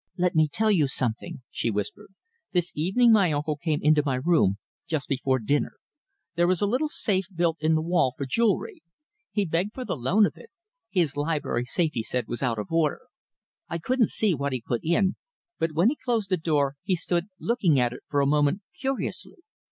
"Let 0.17 0.33
me 0.33 0.47
tell 0.51 0.71
you 0.71 0.87
something," 0.87 1.43
she 1.51 1.69
whispered. 1.69 2.11
"This 2.53 2.71
evening 2.73 3.11
my 3.11 3.31
uncle 3.31 3.55
came 3.55 3.83
into 3.83 4.01
my 4.03 4.15
room 4.15 4.57
just 4.87 5.07
before 5.07 5.37
dinner. 5.37 5.73
There 6.33 6.49
is 6.49 6.59
a 6.59 6.65
little 6.65 6.89
safe 6.89 7.25
built 7.31 7.57
in 7.59 7.75
the 7.75 7.83
wall 7.83 8.15
for 8.17 8.25
jewellery. 8.25 8.81
He 9.31 9.45
begged 9.45 9.75
for 9.75 9.85
the 9.85 9.95
loan 9.95 10.25
of 10.25 10.33
it. 10.37 10.49
His 10.89 11.15
library 11.15 11.65
safe, 11.65 11.91
he 11.93 12.01
said, 12.01 12.27
was 12.27 12.41
out 12.41 12.57
of 12.57 12.71
order. 12.71 13.01
I 13.69 13.77
couldn't 13.77 14.09
see 14.09 14.33
what 14.33 14.53
he 14.53 14.63
put 14.65 14.81
in, 14.83 15.17
but 15.59 15.73
when 15.73 15.89
he 15.89 15.97
had 15.99 16.03
closed 16.03 16.29
the 16.31 16.37
door 16.37 16.77
he 16.81 16.95
stood 16.95 17.27
looking 17.39 17.79
at 17.79 17.93
it 17.93 18.01
for 18.09 18.21
a 18.21 18.25
moment 18.25 18.63
curiously. 18.79 19.43